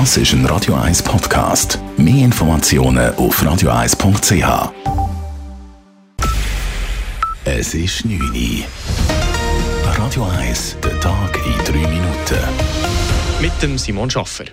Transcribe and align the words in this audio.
Das 0.00 0.16
ist 0.16 0.32
ein 0.32 0.44
Radio 0.46 0.74
1 0.74 1.04
Podcast. 1.04 1.78
Mehr 1.96 2.24
Informationen 2.24 3.14
auf 3.14 3.40
radio1.ch. 3.40 4.72
Es 7.44 7.74
ist 7.74 8.04
9 8.04 8.20
Uhr. 8.20 8.64
Radio 9.96 10.24
1, 10.24 10.78
der 10.82 10.98
Tag 10.98 11.38
in 11.46 11.72
3 11.72 11.88
Minuten. 11.88 12.38
Mit 13.40 13.52
dem 13.62 13.78
Simon 13.78 14.10
Schaffer. 14.10 14.46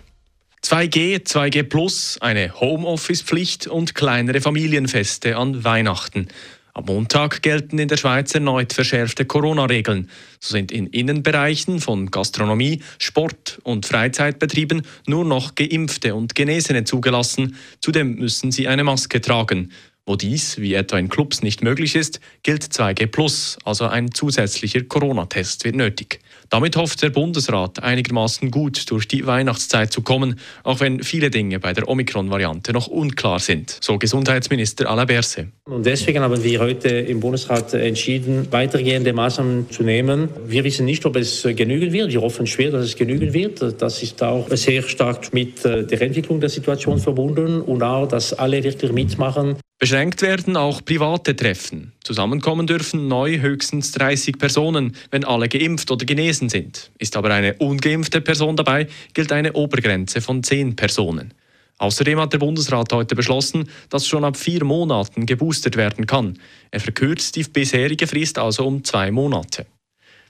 2G, 0.64 1.26
2G 1.26 1.64
Plus, 1.64 2.20
eine 2.22 2.62
Homeoffice-Pflicht 2.62 3.66
und 3.66 3.96
kleinere 3.96 4.42
Familienfeste 4.42 5.38
an 5.38 5.64
Weihnachten. 5.64 6.28
Am 6.74 6.86
Montag 6.86 7.42
gelten 7.42 7.80
in 7.80 7.90
der 7.90 7.98
Schweiz 7.98 8.34
erneut 8.34 8.72
verschärfte 8.72 9.26
Corona-Regeln. 9.26 10.10
So 10.40 10.54
sind 10.54 10.72
in 10.72 10.88
Innenbereichen 10.88 11.82
von 11.82 12.10
Gastronomie, 12.12 12.82
Sport 12.98 13.60
und 13.64 13.86
Freizeitbetrieben 13.86 14.84
nur 15.06 15.26
noch 15.26 15.56
Geimpfte 15.56 16.16
und 16.16 16.34
Genesene 16.34 16.86
zugelassen. 16.86 17.58
Zudem 17.82 18.16
müssen 18.16 18.52
sie 18.52 18.70
eine 18.70 18.86
Maske 18.86 19.20
tragen. 19.20 19.72
Wo 20.08 20.16
dies, 20.16 20.60
wie 20.60 20.74
etwa 20.74 20.98
in 20.98 21.10
Clubs, 21.10 21.44
nicht 21.44 21.62
möglich 21.62 21.96
ist, 21.96 22.20
gilt 22.42 22.64
2G+, 22.64 23.58
also 23.64 23.86
ein 23.86 24.12
zusätzlicher 24.12 24.82
Corona-Test 24.82 25.64
wird 25.64 25.76
nötig. 25.76 26.20
Damit 26.50 26.76
hofft 26.76 27.04
der 27.04 27.12
Bundesrat 27.12 27.84
einigermaßen 27.84 28.50
gut 28.50 28.90
durch 28.90 29.08
die 29.08 29.28
Weihnachtszeit 29.28 29.94
zu 29.94 30.02
kommen, 30.02 30.40
auch 30.64 30.80
wenn 30.80 31.04
viele 31.04 31.30
Dinge 31.30 31.60
bei 31.60 31.74
der 31.74 31.88
Omikron-Variante 31.88 32.74
noch 32.74 32.88
unklar 32.88 33.40
sind, 33.40 33.78
so 33.80 34.00
Gesundheitsminister 34.00 34.90
Alain 34.90 35.06
Berset. 35.06 35.48
Und 35.66 35.86
deswegen 35.86 36.22
haben 36.22 36.44
wir 36.44 36.60
heute 36.60 36.90
im 36.90 37.20
Bundesrat 37.20 37.72
entschieden, 37.76 38.48
weitergehende 38.52 39.14
Maßnahmen 39.14 39.70
zu 39.70 39.84
nehmen. 39.84 40.30
Wir 40.48 40.64
wissen 40.64 40.86
nicht, 40.86 41.06
ob 41.06 41.16
es 41.16 41.44
genügen 41.44 41.94
wird. 41.94 42.12
Wir 42.12 42.22
hoffen 42.22 42.48
schwer, 42.48 42.72
dass 42.72 42.86
es 42.86 42.96
genügen 42.96 43.34
wird. 43.34 43.80
Das 43.80 44.02
ist 44.02 44.22
auch 44.24 44.50
sehr 44.50 44.82
stark 44.82 45.32
mit 45.32 45.64
der 45.64 46.02
Entwicklung 46.02 46.40
der 46.40 46.50
Situation 46.50 46.98
verbunden 46.98 47.62
und 47.62 47.84
auch, 47.84 48.08
dass 48.08 48.34
alle 48.34 48.64
wirklich 48.64 48.92
mitmachen. 48.92 49.58
Beschränkt 49.82 50.22
werden 50.22 50.58
auch 50.58 50.86
private 50.86 51.36
Treffen. 51.36 51.92
Zusammenkommen 52.04 52.68
dürfen 52.68 53.08
neu 53.08 53.40
höchstens 53.40 53.92
30 53.94 54.38
Personen, 54.38 54.96
wenn 55.10 55.26
alle 55.26 55.50
geimpft 55.50 55.90
oder 55.90 56.06
genesen 56.06 56.50
sind. 56.50 56.92
Ist 57.00 57.18
aber 57.18 57.34
eine 57.34 57.56
ungeimpfte 57.56 58.22
Person 58.22 58.56
dabei, 58.56 58.88
gilt 59.16 59.32
eine 59.32 59.54
Obergrenze 59.54 60.22
von 60.22 60.44
10 60.44 60.76
Personen. 60.76 61.34
Außerdem 61.80 62.20
hat 62.20 62.32
der 62.32 62.38
Bundesrat 62.38 62.94
heute 62.94 63.16
beschlossen, 63.16 63.70
dass 63.90 64.06
schon 64.06 64.24
ab 64.24 64.38
vier 64.38 64.64
Monaten 64.64 65.26
geboostert 65.26 65.78
werden 65.78 66.06
kann. 66.06 66.38
Er 66.70 66.80
verkürzt 66.80 67.36
die 67.36 67.44
bisherige 67.44 68.06
Frist 68.06 68.38
also 68.38 68.68
um 68.68 68.84
zwei 68.84 69.10
Monate. 69.10 69.66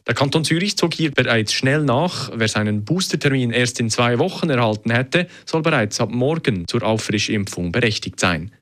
Der 0.08 0.16
Kanton 0.16 0.46
Zürich 0.46 0.78
zog 0.78 0.94
hier 0.94 1.12
bereits 1.12 1.52
schnell 1.52 1.84
nach. 1.84 2.32
Wer 2.34 2.48
seinen 2.48 2.86
Boostertermin 2.86 3.52
erst 3.52 3.82
in 3.82 3.90
zwei 3.90 4.18
Wochen 4.18 4.50
erhalten 4.50 4.92
hätte, 4.92 5.28
soll 5.46 5.62
bereits 5.62 6.00
ab 6.00 6.10
morgen 6.10 6.70
zur 6.70 6.84
Auffrischimpfung 6.84 7.74
berechtigt 7.74 8.18
sein. 8.18 8.54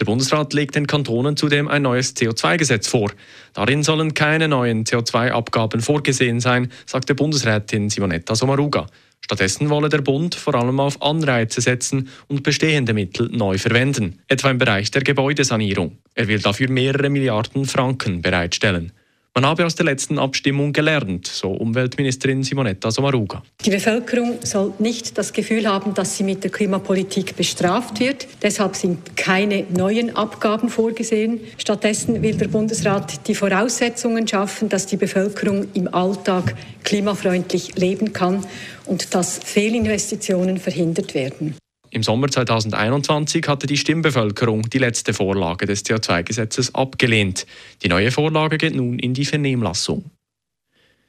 Der 0.00 0.06
Bundesrat 0.06 0.52
legt 0.52 0.74
den 0.74 0.88
Kantonen 0.88 1.36
zudem 1.36 1.68
ein 1.68 1.82
neues 1.82 2.16
CO2-Gesetz 2.16 2.88
vor. 2.88 3.12
Darin 3.52 3.84
sollen 3.84 4.14
keine 4.14 4.48
neuen 4.48 4.84
CO2-Abgaben 4.84 5.80
vorgesehen 5.80 6.40
sein, 6.40 6.72
sagte 6.84 7.14
Bundesrätin 7.14 7.90
Simonetta 7.90 8.34
Sommaruga. 8.34 8.88
Stattdessen 9.20 9.70
wolle 9.70 9.88
der 9.88 10.02
Bund 10.02 10.34
vor 10.34 10.54
allem 10.56 10.80
auf 10.80 11.00
Anreize 11.00 11.60
setzen 11.60 12.08
und 12.26 12.42
bestehende 12.42 12.92
Mittel 12.92 13.30
neu 13.30 13.56
verwenden, 13.56 14.18
etwa 14.28 14.50
im 14.50 14.58
Bereich 14.58 14.90
der 14.90 15.02
Gebäudesanierung. 15.02 15.96
Er 16.14 16.28
will 16.28 16.40
dafür 16.40 16.68
mehrere 16.68 17.08
Milliarden 17.08 17.64
Franken 17.64 18.20
bereitstellen. 18.20 18.92
Man 19.36 19.46
habe 19.46 19.66
aus 19.66 19.74
der 19.74 19.84
letzten 19.84 20.20
Abstimmung 20.20 20.72
gelernt, 20.72 21.26
so 21.26 21.50
Umweltministerin 21.50 22.44
Simonetta 22.44 22.92
Sommaruga. 22.92 23.42
Die 23.64 23.70
Bevölkerung 23.70 24.38
soll 24.44 24.72
nicht 24.78 25.18
das 25.18 25.32
Gefühl 25.32 25.66
haben, 25.66 25.92
dass 25.92 26.16
sie 26.16 26.22
mit 26.22 26.44
der 26.44 26.52
Klimapolitik 26.52 27.34
bestraft 27.34 27.98
wird. 27.98 28.28
Deshalb 28.42 28.76
sind 28.76 29.16
keine 29.16 29.64
neuen 29.70 30.14
Abgaben 30.14 30.68
vorgesehen. 30.68 31.40
Stattdessen 31.58 32.22
will 32.22 32.36
der 32.36 32.46
Bundesrat 32.46 33.26
die 33.26 33.34
Voraussetzungen 33.34 34.28
schaffen, 34.28 34.68
dass 34.68 34.86
die 34.86 34.96
Bevölkerung 34.96 35.66
im 35.74 35.92
Alltag 35.92 36.54
klimafreundlich 36.84 37.74
leben 37.74 38.12
kann 38.12 38.46
und 38.86 39.16
dass 39.16 39.38
Fehlinvestitionen 39.38 40.58
verhindert 40.58 41.16
werden. 41.16 41.56
Im 41.94 42.02
Sommer 42.02 42.26
2021 42.28 43.46
hatte 43.46 43.68
die 43.68 43.76
Stimmbevölkerung 43.76 44.68
die 44.68 44.78
letzte 44.78 45.14
Vorlage 45.14 45.64
des 45.64 45.84
CO2-Gesetzes 45.84 46.74
abgelehnt. 46.74 47.46
Die 47.84 47.88
neue 47.88 48.10
Vorlage 48.10 48.58
geht 48.58 48.74
nun 48.74 48.98
in 48.98 49.14
die 49.14 49.24
Vernehmlassung. 49.24 50.10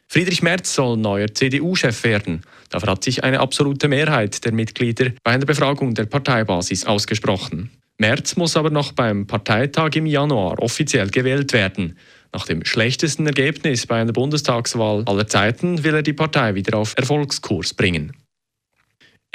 Friedrich 0.08 0.44
Merz 0.44 0.76
soll 0.76 0.98
neuer 0.98 1.34
CDU-Chef 1.34 2.04
werden. 2.04 2.42
Dafür 2.70 2.92
hat 2.92 3.04
sich 3.04 3.24
eine 3.24 3.40
absolute 3.40 3.88
Mehrheit 3.88 4.46
der 4.46 4.54
Mitglieder 4.54 5.10
bei 5.24 5.32
einer 5.32 5.48
Befragung 5.48 5.96
der 5.96 6.06
Parteibasis 6.06 6.86
ausgesprochen. 6.86 7.72
Merz 7.98 8.36
muss 8.36 8.56
aber 8.56 8.70
noch 8.70 8.92
beim 8.92 9.26
Parteitag 9.26 9.96
im 9.96 10.06
Januar 10.06 10.60
offiziell 10.60 11.10
gewählt 11.10 11.52
werden. 11.54 11.98
Nach 12.32 12.46
dem 12.46 12.64
schlechtesten 12.64 13.26
Ergebnis 13.26 13.88
bei 13.88 14.00
einer 14.00 14.14
Bundestagswahl 14.14 15.02
aller 15.08 15.26
Zeiten 15.26 15.84
will 15.84 15.96
er 15.96 16.04
die 16.04 16.14
Partei 16.14 16.54
wieder 16.54 16.78
auf 16.78 16.94
Erfolgskurs 16.96 17.74
bringen. 17.74 18.14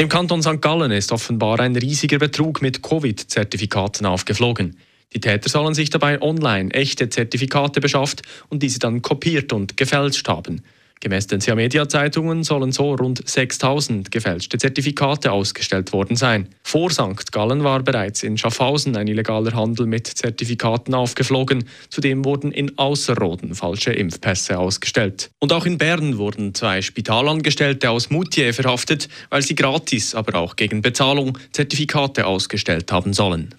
Im 0.00 0.08
Kanton 0.08 0.40
St. 0.40 0.62
Gallen 0.62 0.92
ist 0.92 1.12
offenbar 1.12 1.60
ein 1.60 1.76
riesiger 1.76 2.18
Betrug 2.18 2.62
mit 2.62 2.82
Covid-Zertifikaten 2.82 4.06
aufgeflogen. 4.06 4.78
Die 5.12 5.20
Täter 5.20 5.50
sollen 5.50 5.74
sich 5.74 5.90
dabei 5.90 6.22
online 6.22 6.70
echte 6.70 7.10
Zertifikate 7.10 7.82
beschafft 7.82 8.22
und 8.48 8.62
diese 8.62 8.78
dann 8.78 9.02
kopiert 9.02 9.52
und 9.52 9.76
gefälscht 9.76 10.26
haben. 10.26 10.62
Gemäß 11.02 11.28
den 11.28 11.40
Media-Zeitungen 11.56 12.44
sollen 12.44 12.72
so 12.72 12.94
rund 12.94 13.26
6000 13.26 14.10
gefälschte 14.10 14.58
Zertifikate 14.58 15.32
ausgestellt 15.32 15.94
worden 15.94 16.14
sein. 16.14 16.48
Vor 16.62 16.90
St. 16.90 17.32
Gallen 17.32 17.64
war 17.64 17.82
bereits 17.82 18.22
in 18.22 18.36
Schaffhausen 18.36 18.94
ein 18.96 19.08
illegaler 19.08 19.54
Handel 19.54 19.86
mit 19.86 20.06
Zertifikaten 20.06 20.92
aufgeflogen. 20.92 21.64
Zudem 21.88 22.22
wurden 22.26 22.52
in 22.52 22.76
Außerroden 22.76 23.54
falsche 23.54 23.92
Impfpässe 23.92 24.58
ausgestellt. 24.58 25.30
Und 25.38 25.54
auch 25.54 25.64
in 25.64 25.78
Bern 25.78 26.18
wurden 26.18 26.54
zwei 26.54 26.82
Spitalangestellte 26.82 27.88
aus 27.88 28.10
Moutier 28.10 28.52
verhaftet, 28.52 29.08
weil 29.30 29.40
sie 29.40 29.54
gratis, 29.54 30.14
aber 30.14 30.38
auch 30.38 30.54
gegen 30.56 30.82
Bezahlung 30.82 31.38
Zertifikate 31.52 32.26
ausgestellt 32.26 32.92
haben 32.92 33.14
sollen. 33.14 33.54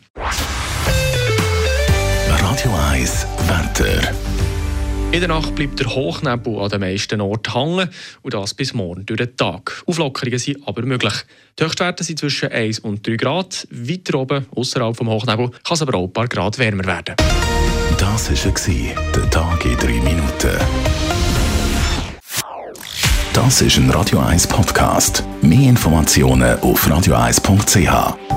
Radio 2.28 2.72
1 2.92 3.26
Wetter. 3.48 4.31
In 5.12 5.20
der 5.20 5.28
Nacht 5.28 5.56
bleibt 5.56 5.78
der 5.78 5.94
Hochnebel 5.94 6.58
an 6.58 6.70
den 6.70 6.80
meisten 6.80 7.20
Orten 7.20 7.54
hängen 7.54 7.90
und 8.22 8.34
das 8.34 8.54
bis 8.54 8.74
morgen 8.74 9.06
durch 9.06 9.18
den 9.18 9.36
Tag. 9.36 9.84
Auflockerungen 9.86 10.40
sind 10.40 10.66
aber 10.66 10.84
möglich. 10.84 11.14
Die 11.60 11.66
Höchstwerte 11.66 12.06
sind 12.06 12.18
zwischen 12.20 12.50
1 12.50 12.80
und 12.80 13.06
3 13.06 13.18
Grad. 13.18 13.68
Weiter 13.72 14.20
oben, 14.20 14.46
außerhalb 14.56 14.96
vom 14.96 15.10
Hochnebel, 15.10 15.50
kann 15.50 15.74
es 15.74 15.82
aber 15.82 15.98
auch 15.98 16.06
ein 16.06 16.14
paar 16.14 16.30
Grad 16.30 16.58
wärmer 16.60 16.86
werden. 16.86 17.16
Das 17.98 18.32
war 18.32 19.02
der 19.14 19.30
Tag 19.30 19.66
in 19.66 19.78
3 19.78 19.88
Minuten. 19.88 20.58
Das 23.34 23.62
ist 23.62 23.78
ein 23.78 23.90
Radio 23.90 24.20
1 24.20 24.48
Podcast. 24.48 25.26
Mehr 25.42 25.70
Informationen 25.70 26.58
auf 26.62 26.88
radio1.ch. 26.88 28.31